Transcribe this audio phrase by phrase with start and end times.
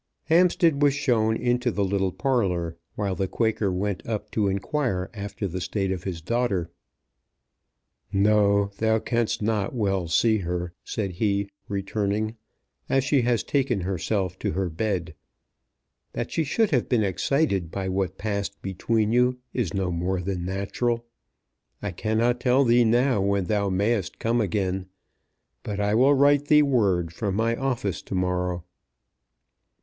[0.23, 5.47] Hampstead was shown into the little parlour, while the Quaker went up to inquire after
[5.47, 6.71] the state of his daughter.
[8.11, 12.35] "No; thou canst not well see her," said he, returning,
[12.89, 15.13] "as she has taken herself to her bed.
[16.13, 20.43] That she should have been excited by what passed between you is no more than
[20.45, 21.05] natural.
[21.79, 24.87] I cannot tell thee now when thou mayst come again;
[25.61, 28.63] but I will write thee word from my office to morrow."